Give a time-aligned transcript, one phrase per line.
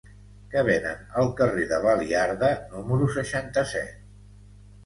[0.53, 4.01] Què venen al carrer de Baliarda número seixanta-set?